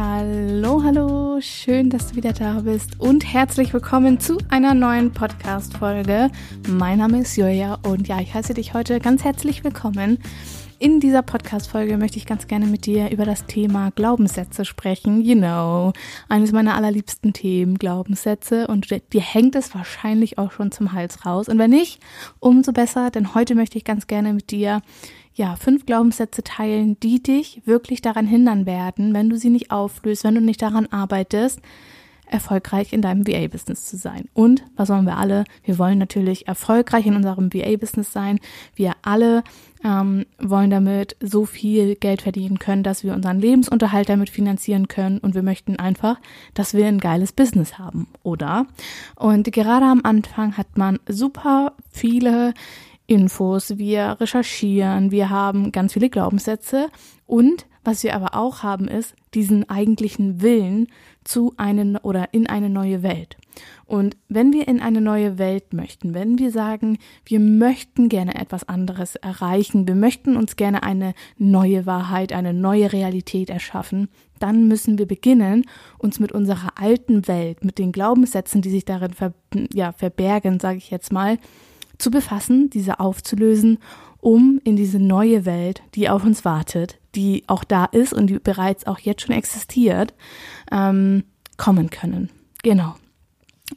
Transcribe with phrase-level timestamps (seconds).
[0.00, 6.30] Hallo, hallo, schön, dass du wieder da bist und herzlich willkommen zu einer neuen Podcast-Folge.
[6.68, 10.18] Mein Name ist Julia und ja, ich heiße dich heute ganz herzlich willkommen.
[10.80, 15.20] In dieser Podcast-Folge möchte ich ganz gerne mit dir über das Thema Glaubenssätze sprechen.
[15.20, 15.92] You know,
[16.28, 18.68] eines meiner allerliebsten Themen, Glaubenssätze.
[18.68, 21.48] Und dir hängt es wahrscheinlich auch schon zum Hals raus.
[21.48, 22.00] Und wenn nicht,
[22.38, 24.80] umso besser, denn heute möchte ich ganz gerne mit dir
[25.34, 30.22] ja, fünf Glaubenssätze teilen, die dich wirklich daran hindern werden, wenn du sie nicht auflöst,
[30.22, 31.60] wenn du nicht daran arbeitest,
[32.30, 34.28] erfolgreich in deinem VA-Business zu sein.
[34.34, 35.44] Und was wollen wir alle?
[35.64, 38.38] Wir wollen natürlich erfolgreich in unserem VA-Business sein.
[38.74, 39.42] Wir alle
[39.84, 45.18] ähm, wollen damit so viel Geld verdienen können, dass wir unseren Lebensunterhalt damit finanzieren können.
[45.18, 46.20] Und wir möchten einfach,
[46.54, 48.66] dass wir ein geiles Business haben, oder?
[49.16, 52.54] Und gerade am Anfang hat man super viele
[53.08, 56.88] Infos, wir recherchieren, wir haben ganz viele Glaubenssätze
[57.26, 60.88] und was wir aber auch haben ist diesen eigentlichen Willen
[61.24, 63.38] zu einen oder in eine neue Welt.
[63.86, 68.68] Und wenn wir in eine neue Welt möchten, wenn wir sagen, wir möchten gerne etwas
[68.68, 74.98] anderes erreichen, wir möchten uns gerne eine neue Wahrheit, eine neue Realität erschaffen, dann müssen
[74.98, 75.64] wir beginnen,
[75.96, 79.32] uns mit unserer alten Welt, mit den Glaubenssätzen, die sich darin ver
[79.72, 81.38] ja, verbergen, sage ich jetzt mal,
[81.98, 83.78] zu befassen, diese aufzulösen,
[84.20, 88.38] um in diese neue Welt, die auf uns wartet, die auch da ist und die
[88.38, 90.14] bereits auch jetzt schon existiert,
[90.72, 91.24] ähm,
[91.56, 92.30] kommen können.
[92.62, 92.96] Genau.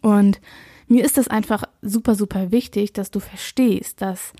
[0.02, 0.39] Und
[0.88, 4.33] mir ist es einfach super, super wichtig, dass du verstehst, dass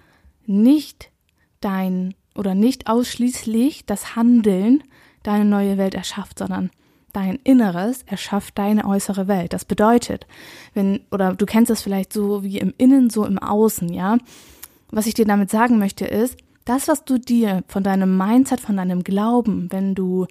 [0.46, 1.12] nicht
[1.60, 4.84] dein oder nicht ausschließlich das Handeln
[5.24, 6.72] deine neue Welt erschafft, sondern
[7.12, 9.54] dein Inneres erschafft deine äußere Welt.
[9.54, 10.28] Das bedeutet,
[10.74, 14.18] wenn, oder du kennst es vielleicht so wie im Innen, so im Außen, ja.
[14.90, 18.78] Was ich dir damit sagen möchte ist, das, was du dir von deinem Mindset, von
[18.78, 20.28] deinem Glauben, wenn du,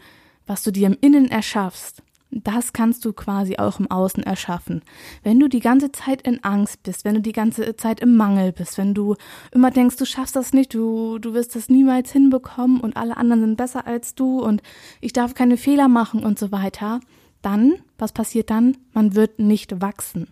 [0.47, 4.83] was du dir im Innen erschaffst, das kannst du quasi auch im Außen erschaffen.
[5.23, 8.53] Wenn du die ganze Zeit in Angst bist, wenn du die ganze Zeit im Mangel
[8.53, 9.17] bist, wenn du
[9.53, 13.41] immer denkst, du schaffst das nicht, du, du wirst das niemals hinbekommen und alle anderen
[13.41, 14.63] sind besser als du und
[15.01, 17.01] ich darf keine Fehler machen und so weiter,
[17.43, 18.77] dann, was passiert dann?
[18.93, 20.29] Man wird nicht wachsen.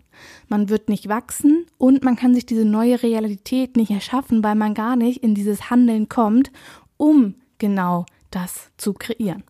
[0.49, 4.75] Man wird nicht wachsen und man kann sich diese neue Realität nicht erschaffen, weil man
[4.75, 6.51] gar nicht in dieses Handeln kommt,
[6.97, 9.43] um genau das zu kreieren.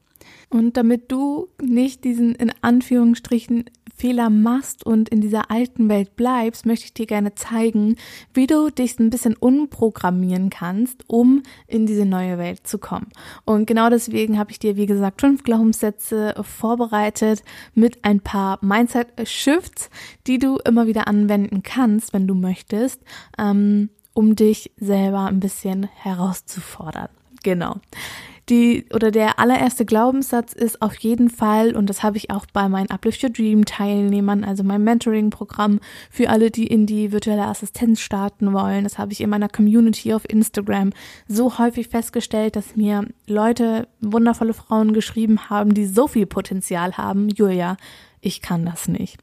[0.50, 3.64] Und damit du nicht diesen in Anführungsstrichen
[3.98, 7.96] Fehler machst und in dieser alten Welt bleibst, möchte ich dir gerne zeigen,
[8.32, 13.08] wie du dich ein bisschen umprogrammieren kannst, um in diese neue Welt zu kommen.
[13.44, 17.42] Und genau deswegen habe ich dir, wie gesagt, fünf Glaubenssätze vorbereitet
[17.74, 19.90] mit ein paar Mindset-Shifts,
[20.28, 23.02] die du immer wieder anwenden kannst, wenn du möchtest,
[23.36, 27.08] ähm, um dich selber ein bisschen herauszufordern.
[27.42, 27.76] Genau
[28.50, 32.68] die oder der allererste Glaubenssatz ist auf jeden Fall, und das habe ich auch bei
[32.68, 38.00] meinen Uplift Your Dream Teilnehmern, also meinem Mentoring-Programm für alle, die in die virtuelle Assistenz
[38.00, 38.84] starten wollen.
[38.84, 40.92] Das habe ich in meiner Community auf Instagram
[41.26, 47.28] so häufig festgestellt, dass mir Leute, wundervolle Frauen geschrieben haben, die so viel Potenzial haben.
[47.28, 47.76] Julia,
[48.20, 49.18] ich kann das nicht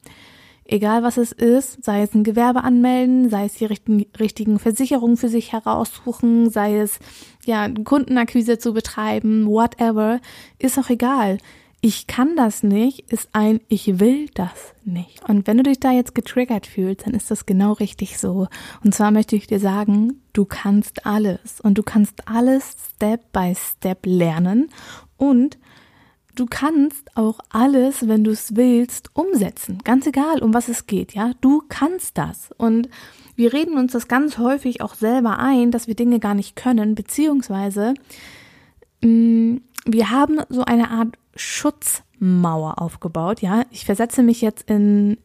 [0.66, 5.18] egal was es ist, sei es ein Gewerbe anmelden, sei es die richtigen, richtigen Versicherungen
[5.18, 7.00] für sich heraussuchen, sei es
[7.46, 10.20] ja Kundenakquise zu betreiben, whatever,
[10.60, 11.38] ist auch egal.
[11.82, 15.22] Ich kann das nicht, ist ein Ich will das nicht.
[15.30, 18.48] Und wenn du dich da jetzt getriggert fühlst, dann ist das genau richtig so.
[18.84, 23.54] Und zwar möchte ich dir sagen, du kannst alles und du kannst alles Step by
[23.56, 24.72] Step lernen
[25.18, 25.60] und
[26.36, 29.80] du kannst auch alles, wenn du es willst, umsetzen.
[29.84, 31.32] Ganz egal, um was es geht, ja.
[31.42, 32.50] Du kannst das.
[32.58, 32.90] Und
[33.36, 36.96] wir reden uns das ganz häufig auch selber ein, dass wir Dinge gar nicht können,
[36.96, 37.94] beziehungsweise
[39.02, 43.64] mh, mm, wir haben so eine Art Schutzmauer aufgebaut, ja.
[43.72, 45.18] Ich versetze mich jetzt in,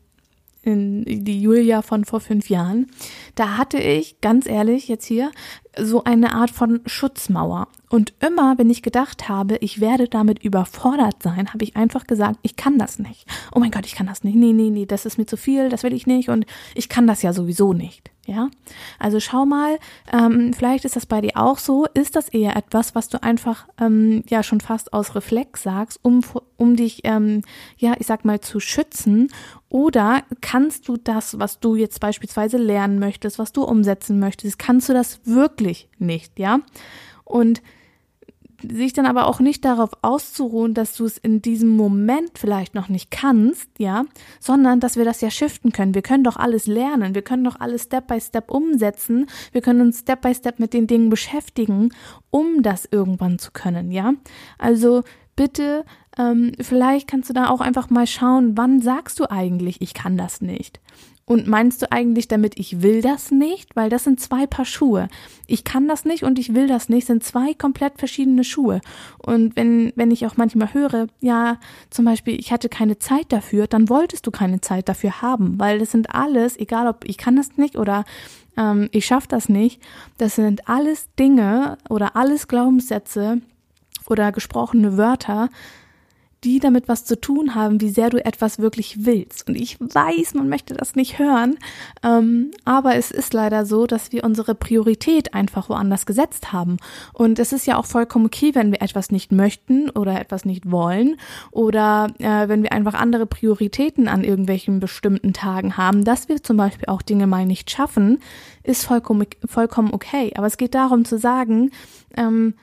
[0.62, 2.88] in die Julia von vor fünf Jahren.
[3.34, 5.30] Da hatte ich, ganz ehrlich, jetzt hier,
[5.78, 7.68] so eine Art von Schutzmauer.
[7.88, 12.38] Und immer, wenn ich gedacht habe, ich werde damit überfordert sein, habe ich einfach gesagt,
[12.42, 13.26] ich kann das nicht.
[13.52, 14.36] Oh mein Gott, ich kann das nicht.
[14.36, 17.06] Nee, nee, nee, das ist mir zu viel, das will ich nicht und ich kann
[17.08, 18.10] das ja sowieso nicht.
[18.26, 18.48] Ja,
[19.00, 19.78] also schau mal,
[20.12, 21.86] ähm, vielleicht ist das bei dir auch so.
[21.94, 26.20] Ist das eher etwas, was du einfach ähm, ja schon fast aus Reflex sagst, um
[26.56, 27.42] um dich ähm,
[27.76, 29.32] ja ich sag mal zu schützen?
[29.68, 34.88] Oder kannst du das, was du jetzt beispielsweise lernen möchtest, was du umsetzen möchtest, kannst
[34.88, 36.60] du das wirklich wirklich nicht, ja.
[37.24, 37.62] Und
[38.62, 42.90] sich dann aber auch nicht darauf auszuruhen, dass du es in diesem Moment vielleicht noch
[42.90, 44.04] nicht kannst, ja,
[44.38, 45.94] sondern dass wir das ja shiften können.
[45.94, 49.80] Wir können doch alles lernen, wir können doch alles Step by Step umsetzen, wir können
[49.80, 51.94] uns Step by Step mit den Dingen beschäftigen,
[52.28, 54.12] um das irgendwann zu können, ja.
[54.58, 55.04] Also
[55.36, 55.86] bitte,
[56.18, 60.18] ähm, vielleicht kannst du da auch einfach mal schauen, wann sagst du eigentlich, ich kann
[60.18, 60.80] das nicht.
[61.24, 63.76] Und meinst du eigentlich damit, ich will das nicht?
[63.76, 65.08] Weil das sind zwei Paar Schuhe.
[65.46, 68.80] Ich kann das nicht und ich will das nicht, sind zwei komplett verschiedene Schuhe.
[69.18, 71.58] Und wenn, wenn ich auch manchmal höre, ja,
[71.88, 75.78] zum Beispiel, ich hatte keine Zeit dafür, dann wolltest du keine Zeit dafür haben, weil
[75.78, 78.04] das sind alles, egal ob ich kann das nicht oder
[78.56, 79.80] ähm, ich schaffe das nicht,
[80.18, 83.40] das sind alles Dinge oder alles Glaubenssätze
[84.08, 85.48] oder gesprochene Wörter,
[86.44, 89.48] die damit was zu tun haben, wie sehr du etwas wirklich willst.
[89.48, 91.58] Und ich weiß, man möchte das nicht hören,
[92.02, 96.78] ähm, aber es ist leider so, dass wir unsere Priorität einfach woanders gesetzt haben.
[97.12, 100.70] Und es ist ja auch vollkommen okay, wenn wir etwas nicht möchten oder etwas nicht
[100.70, 101.16] wollen
[101.50, 106.56] oder äh, wenn wir einfach andere Prioritäten an irgendwelchen bestimmten Tagen haben, dass wir zum
[106.56, 108.18] Beispiel auch Dinge mal nicht schaffen,
[108.62, 110.32] ist vollkommen, vollkommen okay.
[110.36, 111.70] Aber es geht darum zu sagen,
[112.16, 112.54] ähm,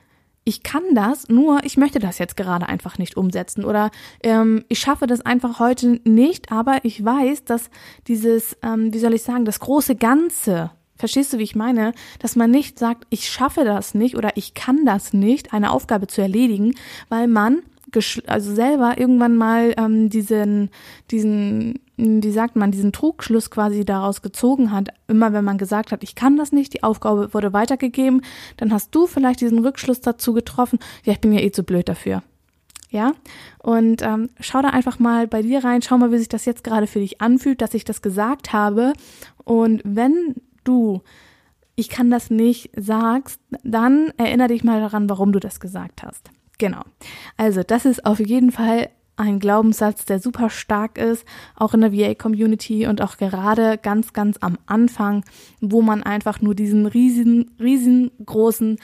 [0.47, 3.91] ich kann das, nur ich möchte das jetzt gerade einfach nicht umsetzen oder
[4.23, 7.69] ähm, ich schaffe das einfach heute nicht, aber ich weiß, dass
[8.07, 12.38] dieses, ähm, wie soll ich sagen, das große Ganze, verstehst du, wie ich meine, dass
[12.38, 16.21] man nicht sagt, ich schaffe das nicht oder ich kann das nicht, eine Aufgabe zu
[16.21, 16.75] erledigen,
[17.09, 17.63] weil man
[18.27, 20.69] also selber irgendwann mal ähm, diesen,
[21.11, 24.89] diesen, wie sagt man, diesen Trugschluss quasi daraus gezogen hat.
[25.07, 28.21] Immer wenn man gesagt hat, ich kann das nicht, die Aufgabe wurde weitergegeben,
[28.57, 31.89] dann hast du vielleicht diesen Rückschluss dazu getroffen, ja, ich bin ja eh zu blöd
[31.89, 32.23] dafür.
[32.89, 33.11] Ja,
[33.59, 36.63] und ähm, schau da einfach mal bei dir rein, schau mal, wie sich das jetzt
[36.63, 38.94] gerade für dich anfühlt, dass ich das gesagt habe.
[39.44, 41.01] Und wenn du
[41.79, 46.31] ich kann das nicht sagst, dann erinnere dich mal daran, warum du das gesagt hast.
[46.57, 46.81] Genau.
[47.38, 51.25] Also das ist auf jeden Fall ein Glaubenssatz, der super stark ist,
[51.55, 55.25] auch in der VA-Community und auch gerade ganz, ganz am Anfang,
[55.59, 58.77] wo man einfach nur diesen riesen, riesengroßen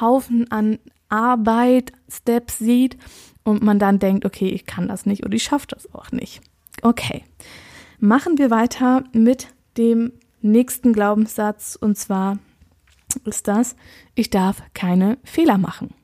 [0.00, 2.98] Haufen an Arbeit, Steps sieht
[3.44, 6.42] und man dann denkt, okay, ich kann das nicht oder ich schaffe das auch nicht.
[6.82, 7.24] Okay.
[7.98, 12.38] Machen wir weiter mit dem nächsten Glaubenssatz und zwar
[13.24, 13.74] ist das,
[14.14, 15.94] ich darf keine Fehler machen.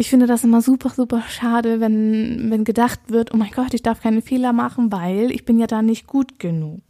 [0.00, 3.82] Ich finde das immer super, super schade, wenn, wenn gedacht wird, oh mein Gott, ich
[3.82, 6.80] darf keine Fehler machen, weil ich bin ja da nicht gut genug.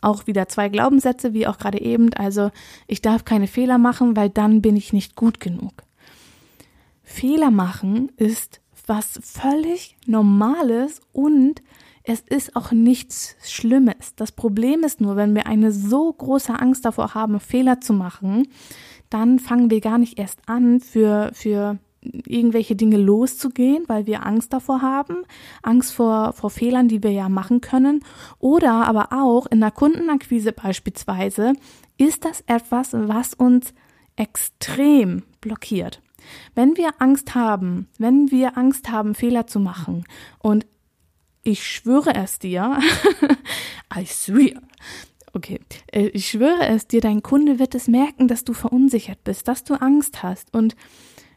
[0.00, 2.14] Auch wieder zwei Glaubenssätze, wie auch gerade eben.
[2.14, 2.52] Also,
[2.86, 5.72] ich darf keine Fehler machen, weil dann bin ich nicht gut genug.
[7.02, 11.62] Fehler machen ist was völlig Normales und
[12.04, 14.14] es ist auch nichts Schlimmes.
[14.14, 18.46] Das Problem ist nur, wenn wir eine so große Angst davor haben, Fehler zu machen,
[19.08, 24.52] dann fangen wir gar nicht erst an, für, für irgendwelche Dinge loszugehen, weil wir Angst
[24.52, 25.24] davor haben,
[25.62, 28.02] Angst vor, vor Fehlern, die wir ja machen können.
[28.38, 31.52] Oder aber auch in der Kundenakquise beispielsweise
[31.98, 33.74] ist das etwas, was uns
[34.16, 36.00] extrem blockiert.
[36.54, 40.04] Wenn wir Angst haben, wenn wir Angst haben, Fehler zu machen
[40.38, 40.66] und
[41.42, 42.78] ich schwöre es dir,
[43.96, 44.60] I swear,
[45.32, 45.60] okay,
[45.92, 49.64] äh, ich schwöre es dir, dein Kunde wird es merken, dass du verunsichert bist, dass
[49.64, 50.76] du Angst hast und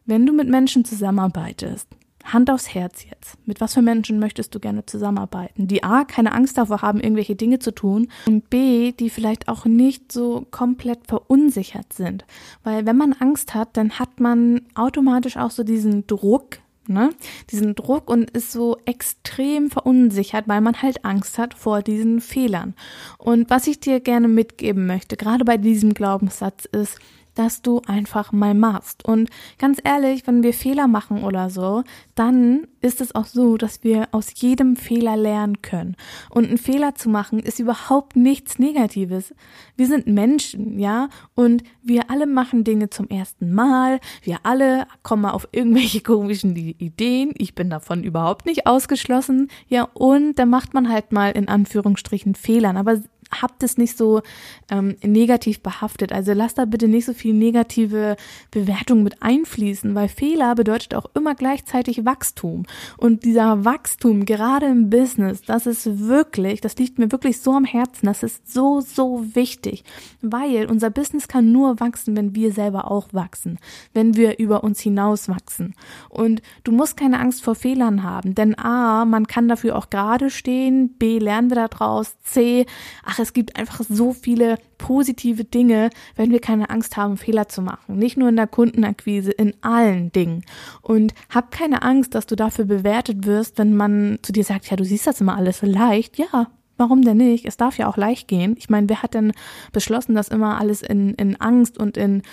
[0.05, 1.87] wenn du mit Menschen zusammenarbeitest,
[2.23, 3.37] Hand aufs Herz jetzt.
[3.45, 5.67] Mit was für Menschen möchtest du gerne zusammenarbeiten?
[5.67, 9.65] Die A, keine Angst davor haben, irgendwelche Dinge zu tun und B, die vielleicht auch
[9.65, 12.25] nicht so komplett verunsichert sind.
[12.63, 17.09] Weil wenn man Angst hat, dann hat man automatisch auch so diesen Druck, ne?
[17.51, 22.73] Diesen Druck und ist so extrem verunsichert, weil man halt Angst hat vor diesen Fehlern.
[23.17, 26.99] Und was ich dir gerne mitgeben möchte, gerade bei diesem Glaubenssatz ist,
[27.35, 29.05] dass du einfach mal machst.
[29.05, 31.83] Und ganz ehrlich, wenn wir Fehler machen oder so,
[32.15, 35.95] dann ist es auch so, dass wir aus jedem Fehler lernen können.
[36.29, 39.33] Und einen Fehler zu machen ist überhaupt nichts Negatives.
[39.77, 43.99] Wir sind Menschen, ja, und wir alle machen Dinge zum ersten Mal.
[44.21, 47.31] Wir alle kommen auf irgendwelche komischen Ideen.
[47.37, 52.35] Ich bin davon überhaupt nicht ausgeschlossen, ja, und da macht man halt mal in Anführungsstrichen
[52.35, 52.77] Fehlern.
[52.77, 53.01] Aber
[53.41, 54.21] habt es nicht so
[54.69, 56.11] ähm, negativ behaftet.
[56.11, 58.15] Also lasst da bitte nicht so viel negative
[58.51, 62.63] Bewertung mit einfließen, weil Fehler bedeutet auch immer gleichzeitig Wachstum.
[62.97, 67.65] Und dieser Wachstum, gerade im Business, das ist wirklich, das liegt mir wirklich so am
[67.65, 69.83] Herzen, das ist so, so wichtig,
[70.21, 73.59] weil unser Business kann nur wachsen, wenn wir selber auch wachsen,
[73.93, 75.75] wenn wir über uns hinaus wachsen.
[76.09, 80.29] Und du musst keine Angst vor Fehlern haben, denn A, man kann dafür auch gerade
[80.29, 82.65] stehen, B, lernen wir daraus, C,
[83.05, 87.61] ach, es gibt einfach so viele positive Dinge, wenn wir keine Angst haben, Fehler zu
[87.61, 87.97] machen.
[87.97, 90.43] Nicht nur in der Kundenakquise, in allen Dingen.
[90.81, 94.75] Und hab keine Angst, dass du dafür bewertet wirst, wenn man zu dir sagt, ja,
[94.75, 96.17] du siehst das immer alles so leicht.
[96.17, 97.45] Ja, warum denn nicht?
[97.45, 98.55] Es darf ja auch leicht gehen.
[98.59, 99.31] Ich meine, wer hat denn
[99.71, 102.23] beschlossen, dass immer alles in, in Angst und in,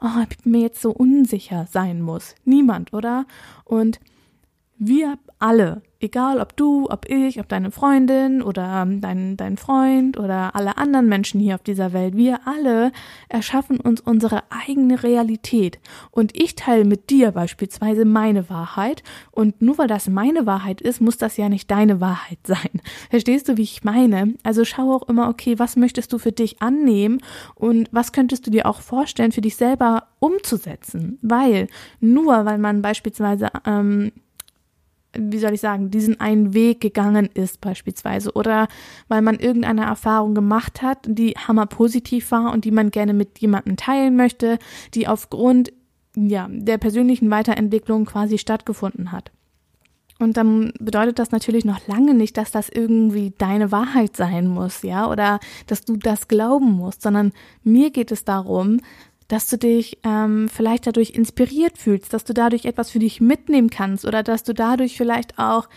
[0.00, 2.34] oh, ich bin mir jetzt so unsicher sein muss?
[2.44, 3.24] Niemand, oder?
[3.64, 4.00] Und
[4.78, 10.54] wir alle, egal ob du, ob ich, ob deine Freundin oder dein, dein Freund oder
[10.54, 12.92] alle anderen Menschen hier auf dieser Welt, wir alle
[13.28, 15.78] erschaffen uns unsere eigene Realität.
[16.10, 19.02] Und ich teile mit dir beispielsweise meine Wahrheit.
[19.30, 22.80] Und nur weil das meine Wahrheit ist, muss das ja nicht deine Wahrheit sein.
[23.10, 24.34] Verstehst du, wie ich meine?
[24.42, 27.20] Also schau auch immer, okay, was möchtest du für dich annehmen
[27.54, 31.18] und was könntest du dir auch vorstellen, für dich selber umzusetzen?
[31.22, 31.68] Weil
[32.00, 34.12] nur weil man beispielsweise ähm,
[35.16, 38.68] wie soll ich sagen, diesen einen Weg gegangen ist beispielsweise oder
[39.08, 43.38] weil man irgendeine Erfahrung gemacht hat, die hammer positiv war und die man gerne mit
[43.38, 44.58] jemandem teilen möchte,
[44.94, 45.72] die aufgrund
[46.16, 49.30] ja, der persönlichen Weiterentwicklung quasi stattgefunden hat.
[50.18, 54.82] Und dann bedeutet das natürlich noch lange nicht, dass das irgendwie deine Wahrheit sein muss,
[54.82, 57.32] ja, oder dass du das glauben musst, sondern
[57.64, 58.80] mir geht es darum,
[59.30, 63.70] dass du dich ähm, vielleicht dadurch inspiriert fühlst, dass du dadurch etwas für dich mitnehmen
[63.70, 65.68] kannst oder dass du dadurch vielleicht auch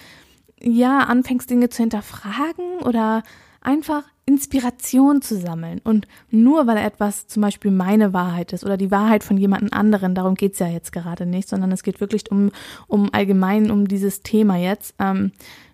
[0.60, 3.22] ja anfängst Dinge zu hinterfragen oder
[3.62, 5.82] einfach Inspiration zu sammeln.
[5.84, 10.16] Und nur weil etwas zum Beispiel meine Wahrheit ist oder die Wahrheit von jemandem anderen,
[10.16, 12.50] darum geht's ja jetzt gerade nicht, sondern es geht wirklich um,
[12.88, 14.96] um allgemein um dieses Thema jetzt.
[14.98, 15.32] Ähm,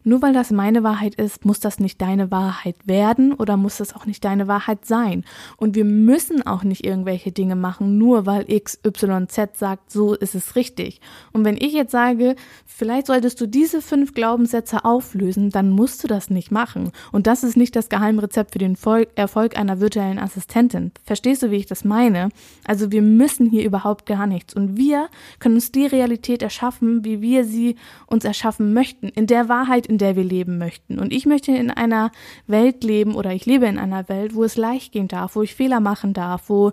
[0.10, 3.96] nur weil das meine Wahrheit ist, muss das nicht deine Wahrheit werden oder muss das
[3.96, 5.24] auch nicht deine Wahrheit sein.
[5.56, 10.56] Und wir müssen auch nicht irgendwelche Dinge machen, nur weil XYZ sagt, so ist es
[10.56, 11.00] richtig.
[11.32, 12.36] Und wenn ich jetzt sage,
[12.66, 16.92] vielleicht solltest du diese fünf Glaubenssätze auflösen, dann musst du das nicht machen.
[17.12, 18.78] Und das ist nicht das Geheimrezept für den
[19.16, 20.92] Erfolg einer virtuellen Assistentin.
[21.04, 22.30] Verstehst du, wie ich das meine?
[22.66, 24.56] Also wir müssen hier überhaupt gar nichts.
[24.56, 27.76] Und wir können uns die Realität erschaffen, wie wir sie
[28.08, 29.10] uns erschaffen möchten.
[29.10, 30.98] In der Wahrheit, in der wir leben möchten.
[30.98, 32.12] Und ich möchte in einer
[32.48, 35.54] Welt leben oder ich lebe in einer Welt, wo es leicht gehen darf, wo ich
[35.54, 36.72] Fehler machen darf, wo,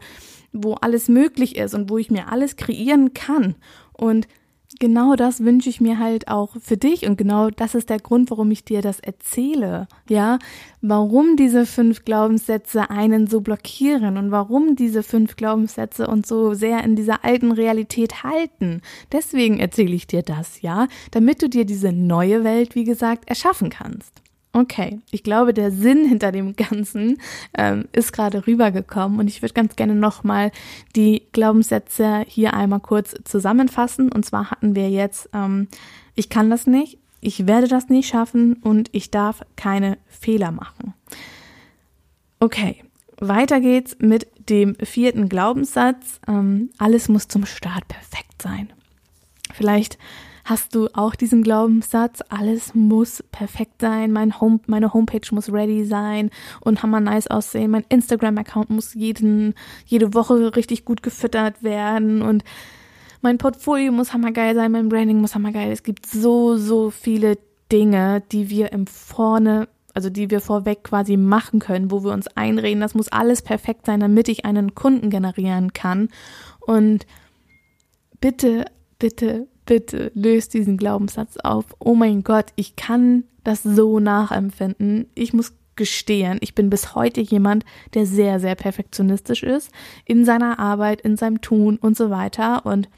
[0.53, 3.55] wo alles möglich ist und wo ich mir alles kreieren kann.
[3.93, 4.27] Und
[4.79, 8.31] genau das wünsche ich mir halt auch für dich und genau das ist der Grund,
[8.31, 9.89] warum ich dir das erzähle.
[10.09, 10.39] Ja,
[10.83, 16.85] warum diese fünf Glaubenssätze einen so blockieren und warum diese fünf Glaubenssätze uns so sehr
[16.85, 18.83] in dieser alten Realität halten.
[19.13, 23.71] Deswegen erzähle ich dir das, ja, damit du dir diese neue Welt, wie gesagt, erschaffen
[23.71, 24.26] kannst.
[24.57, 27.19] Okay, ich glaube, der Sinn hinter dem Ganzen
[27.59, 30.51] ähm, ist gerade rübergekommen und ich würde ganz gerne nochmal
[30.95, 34.11] die Glaubenssätze hier einmal kurz zusammenfassen.
[34.11, 35.69] Und zwar hatten wir jetzt, ähm,
[36.15, 40.95] ich kann das nicht, ich werde das nicht schaffen und ich darf keine Fehler machen.
[42.41, 42.83] Okay,
[43.19, 46.19] weiter geht's mit dem vierten Glaubenssatz.
[46.27, 48.73] Ähm, alles muss zum Start perfekt sein.
[49.53, 49.99] Vielleicht
[50.47, 55.85] Hast du auch diesen Glaubenssatz, alles muss perfekt sein, mein Home, meine Homepage muss ready
[55.85, 59.55] sein und hammer nice aussehen, mein Instagram-Account muss jeden,
[59.87, 62.45] jede Woche richtig gut gefüttert werden und
[63.23, 65.73] mein Portfolio muss hammergeil sein, mein Branding muss hammergeil.
[65.73, 67.39] Es gibt so, so viele
[67.73, 72.29] Dinge, die wir im Vorne also die wir vorweg quasi machen können, wo wir uns
[72.37, 76.11] einreden, das muss alles perfekt sein, damit ich einen Kunden generieren kann.
[76.61, 77.07] Und
[78.21, 78.67] bitte,
[78.99, 81.67] bitte, bitte löst diesen Glaubenssatz auf.
[81.79, 85.07] Oh mein Gott, ich kann das so nachempfinden.
[85.15, 89.71] Ich muss gestehen, ich bin bis heute jemand, der sehr, sehr perfektionistisch ist
[90.07, 92.65] in seiner Arbeit, in seinem Tun und so weiter.
[92.65, 92.89] Und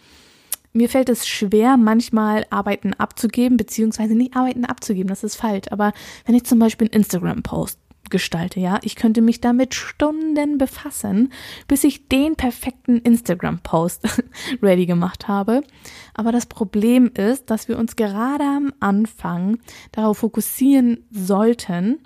[0.73, 5.67] mir fällt es schwer, manchmal Arbeiten abzugeben, beziehungsweise nicht Arbeiten abzugeben, das ist falsch.
[5.71, 5.93] Aber
[6.25, 7.81] wenn ich zum Beispiel einen Instagram-Post
[8.11, 8.79] gestalte, ja.
[8.83, 11.33] Ich könnte mich damit Stunden befassen,
[11.67, 14.09] bis ich den perfekten Instagram-Post
[14.63, 15.63] ready gemacht habe.
[16.15, 19.59] Aber das Problem ist, dass wir uns gerade am Anfang
[19.93, 22.01] darauf fokussieren sollten,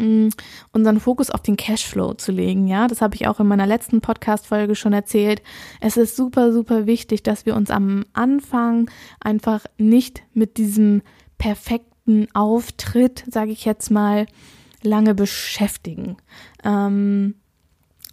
[0.00, 0.28] mm,
[0.72, 2.86] unseren Fokus auf den Cashflow zu legen, ja.
[2.86, 5.42] Das habe ich auch in meiner letzten Podcast-Folge schon erzählt.
[5.80, 11.02] Es ist super, super wichtig, dass wir uns am Anfang einfach nicht mit diesem
[11.38, 14.26] perfekten Auftritt, sage ich jetzt mal,
[14.84, 16.16] lange beschäftigen.
[16.64, 17.34] Ähm,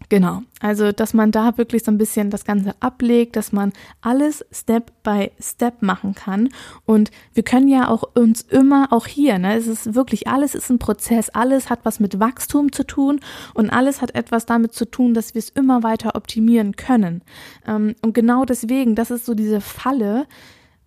[0.08, 4.46] Genau, also dass man da wirklich so ein bisschen das Ganze ablegt, dass man alles
[4.52, 6.50] Step by Step machen kann.
[6.86, 10.70] Und wir können ja auch uns immer, auch hier, ne, es ist wirklich, alles ist
[10.72, 13.20] ein Prozess, alles hat was mit Wachstum zu tun
[13.54, 17.22] und alles hat etwas damit zu tun, dass wir es immer weiter optimieren können.
[17.68, 20.26] Ähm, und genau deswegen, das ist so diese Falle,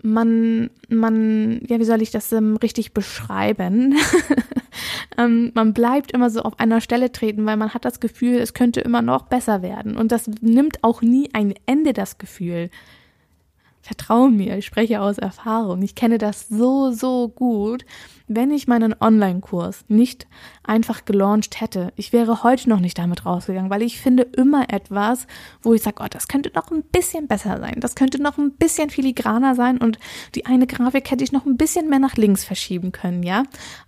[0.03, 3.95] man, man, ja, wie soll ich das ähm, richtig beschreiben?
[5.19, 8.55] ähm, man bleibt immer so auf einer Stelle treten, weil man hat das Gefühl, es
[8.55, 9.97] könnte immer noch besser werden.
[9.97, 12.71] Und das nimmt auch nie ein Ende, das Gefühl.
[13.83, 15.83] Vertrau mir, ich spreche aus Erfahrung.
[15.83, 17.85] Ich kenne das so, so gut.
[18.29, 20.29] Wenn ich meinen Online-Kurs nicht
[20.63, 25.27] einfach gelauncht hätte, ich wäre heute noch nicht damit rausgegangen, weil ich finde immer etwas,
[25.63, 28.53] wo ich sage, oh, das könnte noch ein bisschen besser sein, das könnte noch ein
[28.53, 29.99] bisschen filigraner sein und
[30.37, 33.43] die eine Grafik hätte ich noch ein bisschen mehr nach links verschieben können, ja?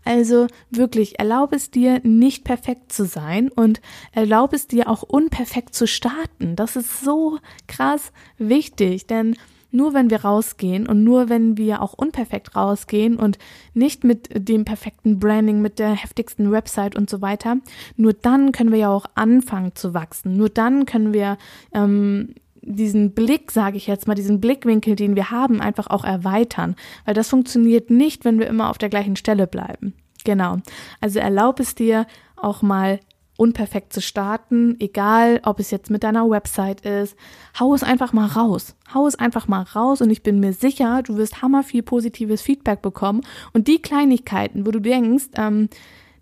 [0.05, 5.75] Also wirklich, erlaube es dir, nicht perfekt zu sein und erlaube es dir auch unperfekt
[5.77, 6.57] zu starten.
[6.57, 9.37] Das ist so krass wichtig, denn
[9.75, 13.39] nur wenn wir rausgehen und nur wenn wir auch unperfekt rausgehen und
[13.75, 17.57] nicht mit dem perfekten Branding, mit der heftigsten Website und so weiter,
[17.97, 20.37] nur dann können wir ja auch anfangen zu wachsen.
[20.37, 21.39] Nur dann können wir
[21.73, 26.77] ähm, diesen Blick, sage ich jetzt mal, diesen Blickwinkel, den wir haben, einfach auch erweitern.
[27.05, 29.95] Weil das funktioniert nicht, wenn wir immer auf der gleichen Stelle bleiben.
[30.25, 30.59] Genau.
[31.01, 33.01] Also erlaub es dir auch mal
[33.37, 37.17] unperfekt zu starten, egal ob es jetzt mit deiner Website ist.
[37.59, 38.77] Hau es einfach mal raus.
[38.93, 42.43] Hau es einfach mal raus und ich bin mir sicher, du wirst hammer viel positives
[42.43, 43.23] Feedback bekommen.
[43.53, 45.69] Und die Kleinigkeiten, wo du denkst, ähm,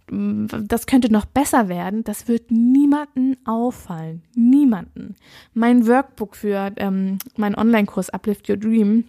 [0.09, 4.23] das könnte noch besser werden, das wird niemanden auffallen.
[4.35, 5.17] Niemanden.
[5.55, 9.05] Mein Workbook für ähm, meinen Online-Kurs Uplift Your Dream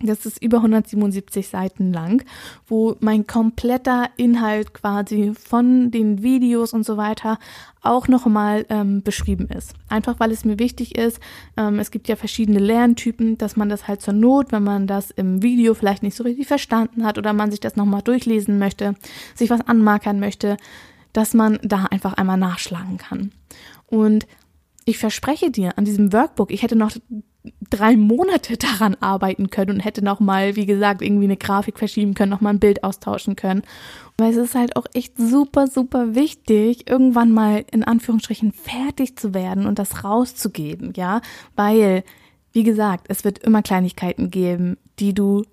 [0.00, 2.24] das ist über 177 Seiten lang,
[2.66, 7.38] wo mein kompletter Inhalt quasi von den Videos und so weiter
[7.82, 9.74] auch nochmal ähm, beschrieben ist.
[9.88, 11.20] Einfach weil es mir wichtig ist,
[11.56, 15.10] ähm, es gibt ja verschiedene Lerntypen, dass man das halt zur Not, wenn man das
[15.10, 18.94] im Video vielleicht nicht so richtig verstanden hat oder man sich das nochmal durchlesen möchte,
[19.34, 20.56] sich was anmarkern möchte,
[21.12, 23.32] dass man da einfach einmal nachschlagen kann.
[23.86, 24.26] Und
[24.84, 26.92] ich verspreche dir an diesem Workbook, ich hätte noch
[27.70, 32.14] drei Monate daran arbeiten können und hätte noch mal, wie gesagt, irgendwie eine Grafik verschieben
[32.14, 33.62] können, noch mal ein Bild austauschen können.
[34.16, 39.34] Weil es ist halt auch echt super, super wichtig, irgendwann mal in Anführungsstrichen fertig zu
[39.34, 41.20] werden und das rauszugeben, ja,
[41.54, 42.02] weil,
[42.52, 45.44] wie gesagt, es wird immer Kleinigkeiten geben, die du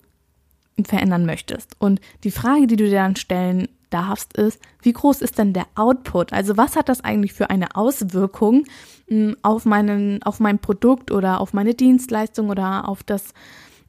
[0.84, 1.75] verändern möchtest.
[1.79, 5.67] Und die Frage, die du dir dann stellen darfst, ist, wie groß ist denn der
[5.75, 6.33] Output?
[6.33, 8.65] Also was hat das eigentlich für eine Auswirkung
[9.07, 13.33] hm, auf meinen, auf mein Produkt oder auf meine Dienstleistung oder auf das,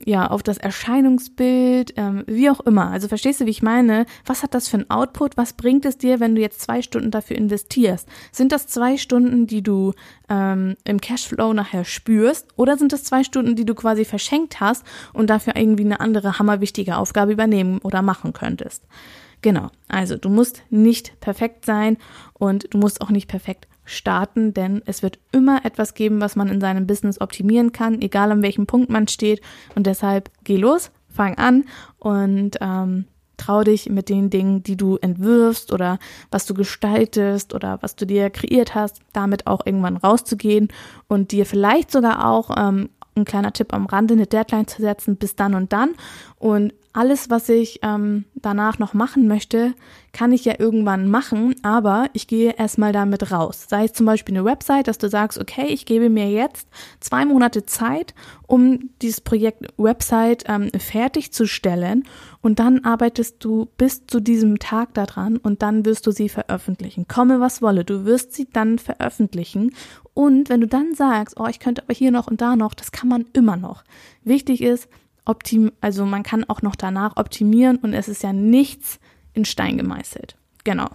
[0.05, 2.91] ja, auf das Erscheinungsbild, ähm, wie auch immer.
[2.91, 4.05] Also verstehst du, wie ich meine?
[4.27, 5.37] Was hat das für ein Output?
[5.37, 8.07] Was bringt es dir, wenn du jetzt zwei Stunden dafür investierst?
[8.31, 9.95] Sind das zwei Stunden, die du
[10.29, 12.49] ähm, im Cashflow nachher spürst?
[12.57, 16.39] Oder sind das zwei Stunden, die du quasi verschenkt hast und dafür irgendwie eine andere
[16.39, 18.85] hammerwichtige Aufgabe übernehmen oder machen könntest?
[19.43, 21.99] Genau, also du musst nicht perfekt sein
[22.33, 26.49] und du musst auch nicht perfekt starten, denn es wird immer etwas geben, was man
[26.49, 29.41] in seinem Business optimieren kann, egal an welchem Punkt man steht.
[29.75, 31.65] Und deshalb geh los, fang an
[31.99, 35.99] und ähm, trau dich mit den Dingen, die du entwirfst oder
[36.31, 40.69] was du gestaltest oder was du dir kreiert hast, damit auch irgendwann rauszugehen
[41.07, 45.17] und dir vielleicht sogar auch ähm, ein kleiner Tipp am Rande, eine Deadline zu setzen
[45.17, 45.95] bis dann und dann
[46.39, 49.75] und alles, was ich ähm, danach noch machen möchte,
[50.13, 53.67] kann ich ja irgendwann machen, aber ich gehe erstmal damit raus.
[53.69, 56.67] Sei es zum Beispiel eine Website, dass du sagst, okay, ich gebe mir jetzt
[57.01, 58.15] zwei Monate Zeit,
[58.47, 62.05] um dieses Projekt Website ähm, fertigzustellen
[62.41, 67.07] und dann arbeitest du bis zu diesem Tag daran und dann wirst du sie veröffentlichen.
[67.09, 69.75] Komme was wolle, du wirst sie dann veröffentlichen
[70.15, 72.91] und wenn du dann sagst, oh, ich könnte aber hier noch und da noch, das
[72.91, 73.85] kann man immer noch.
[74.25, 74.89] Wichtig ist,
[75.27, 78.99] optim, also man kann auch noch danach optimieren und es ist ja nichts
[79.35, 80.37] in Stein gemeißelt.
[80.65, 80.89] Genau.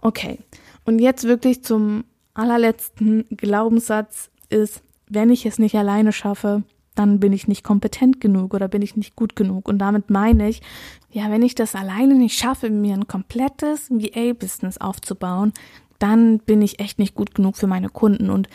[0.00, 0.38] Okay.
[0.84, 6.62] Und jetzt wirklich zum allerletzten Glaubenssatz ist, wenn ich es nicht alleine schaffe,
[6.94, 9.68] dann bin ich nicht kompetent genug oder bin ich nicht gut genug.
[9.68, 10.62] Und damit meine ich,
[11.10, 15.52] ja, wenn ich das alleine nicht schaffe, mir ein komplettes VA-Business aufzubauen,
[15.98, 18.30] dann bin ich echt nicht gut genug für meine Kunden.
[18.30, 18.48] Und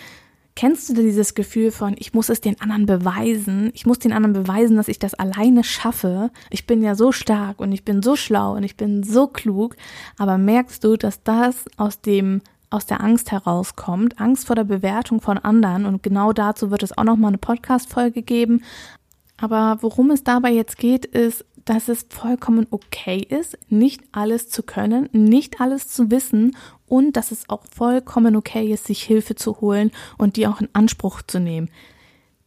[0.59, 4.33] Kennst du dieses Gefühl von, ich muss es den anderen beweisen, ich muss den anderen
[4.33, 6.31] beweisen, dass ich das alleine schaffe.
[6.49, 9.77] Ich bin ja so stark und ich bin so schlau und ich bin so klug,
[10.17, 12.41] aber merkst du, dass das aus dem
[12.71, 16.97] aus der Angst herauskommt, Angst vor der Bewertung von anderen und genau dazu wird es
[16.97, 18.61] auch noch mal eine Podcast Folge geben.
[19.37, 24.63] Aber worum es dabei jetzt geht, ist dass es vollkommen okay ist, nicht alles zu
[24.63, 26.57] können, nicht alles zu wissen
[26.89, 30.69] und dass es auch vollkommen okay ist, sich Hilfe zu holen und die auch in
[30.73, 31.69] Anspruch zu nehmen.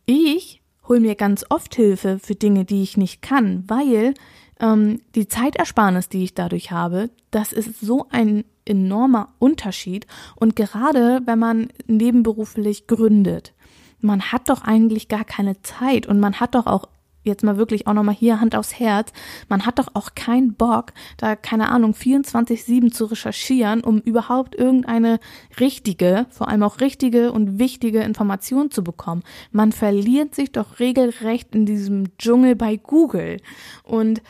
[0.05, 4.15] Ich hole mir ganz oft Hilfe für Dinge, die ich nicht kann, weil
[4.61, 10.07] ähm, die Zeitersparnis, die ich dadurch habe, das ist so ein enormer Unterschied.
[10.37, 13.53] Und gerade wenn man nebenberuflich gründet,
[14.01, 16.89] man hat doch eigentlich gar keine Zeit und man hat doch auch
[17.23, 19.13] jetzt mal wirklich auch nochmal hier Hand aufs Herz,
[19.49, 25.21] man hat doch auch keinen Bock, da keine Ahnung, 24-7 zu recherchieren, um überhaupt irgendeine
[25.61, 29.23] richtige, vor allem auch richtige und wichtige Information zu bekommen.
[29.51, 33.39] Man verliert sich doch regelrecht in diesem Dschungel bei Google.
[33.83, 34.23] Und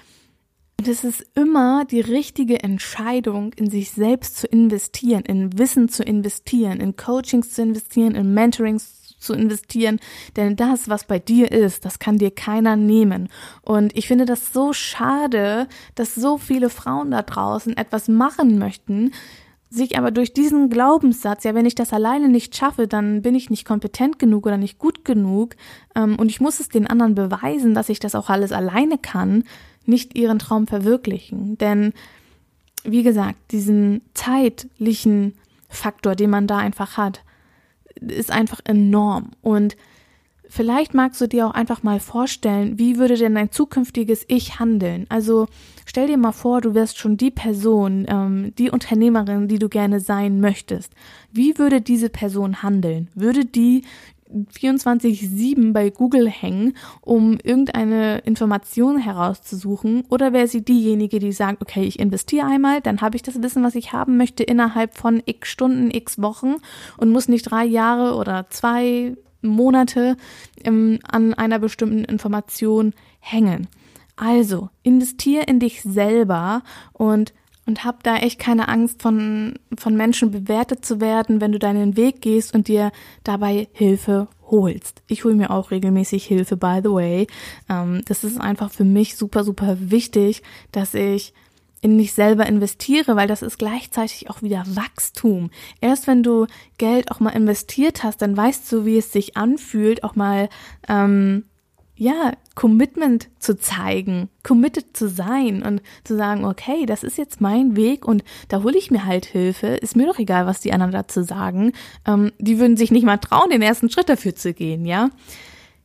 [0.88, 6.80] es ist immer die richtige Entscheidung, in sich selbst zu investieren, in Wissen zu investieren,
[6.80, 10.00] in Coachings zu investieren, in Mentorings zu investieren,
[10.36, 13.28] denn das, was bei dir ist, das kann dir keiner nehmen.
[13.62, 19.12] Und ich finde das so schade, dass so viele Frauen da draußen etwas machen möchten,
[19.72, 23.48] sich aber durch diesen Glaubenssatz, ja, wenn ich das alleine nicht schaffe, dann bin ich
[23.48, 25.56] nicht kompetent genug oder nicht gut genug
[25.94, 29.44] ähm, und ich muss es den anderen beweisen, dass ich das auch alles alleine kann,
[29.86, 31.56] nicht ihren Traum verwirklichen.
[31.58, 31.92] Denn,
[32.84, 35.34] wie gesagt, diesen zeitlichen
[35.68, 37.22] Faktor, den man da einfach hat,
[38.00, 39.30] ist einfach enorm.
[39.42, 39.76] Und
[40.48, 45.06] vielleicht magst du dir auch einfach mal vorstellen, wie würde denn dein zukünftiges Ich handeln?
[45.08, 45.46] Also
[45.86, 50.00] stell dir mal vor, du wärst schon die Person, ähm, die Unternehmerin, die du gerne
[50.00, 50.92] sein möchtest.
[51.32, 53.08] Wie würde diese Person handeln?
[53.14, 53.84] Würde die
[54.52, 60.04] 24-7 bei Google hängen, um irgendeine Information herauszusuchen?
[60.08, 63.62] Oder wäre sie diejenige, die sagt, okay, ich investiere einmal, dann habe ich das Wissen,
[63.62, 66.56] was ich haben möchte, innerhalb von x Stunden, x Wochen
[66.96, 70.16] und muss nicht drei Jahre oder zwei Monate
[70.64, 73.68] ähm, an einer bestimmten Information hängen?
[74.16, 77.32] Also, investier in dich selber und
[77.66, 81.96] und hab da echt keine Angst von, von Menschen bewertet zu werden, wenn du deinen
[81.96, 82.92] Weg gehst und dir
[83.24, 85.02] dabei Hilfe holst.
[85.06, 87.26] Ich hole mir auch regelmäßig Hilfe, by the way.
[87.68, 91.32] Ähm, das ist einfach für mich super, super wichtig, dass ich
[91.82, 95.50] in mich selber investiere, weil das ist gleichzeitig auch wieder Wachstum.
[95.80, 96.46] Erst wenn du
[96.78, 100.48] Geld auch mal investiert hast, dann weißt du, wie es sich anfühlt, auch mal
[100.88, 101.44] ähm,
[102.02, 107.76] ja, Commitment zu zeigen, committed zu sein und zu sagen, okay, das ist jetzt mein
[107.76, 110.90] Weg und da hole ich mir halt Hilfe, ist mir doch egal, was die anderen
[110.90, 111.72] dazu sagen.
[112.04, 115.10] Ähm, die würden sich nicht mal trauen, den ersten Schritt dafür zu gehen, ja?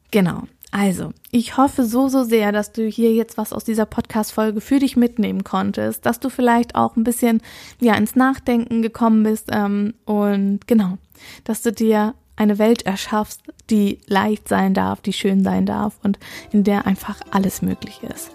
[0.10, 0.44] Genau.
[0.72, 4.80] Also, ich hoffe so, so sehr, dass du hier jetzt was aus dieser Podcast-Folge für
[4.80, 7.42] dich mitnehmen konntest, dass du vielleicht auch ein bisschen,
[7.80, 10.98] ja, ins Nachdenken gekommen bist, ähm, und genau,
[11.44, 16.18] dass du dir eine Welt erschaffst, die leicht sein darf, die schön sein darf und
[16.52, 18.32] in der einfach alles möglich ist.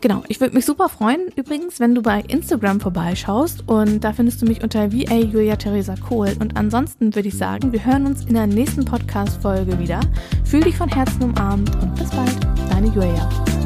[0.00, 4.40] Genau, ich würde mich super freuen übrigens, wenn du bei Instagram vorbeischaust und da findest
[4.40, 8.24] du mich unter VA Julia Theresa Kohl und ansonsten würde ich sagen, wir hören uns
[8.24, 10.00] in der nächsten Podcast-Folge wieder.
[10.44, 12.38] Fühl dich von Herzen umarmt und bis bald,
[12.70, 13.57] deine Julia.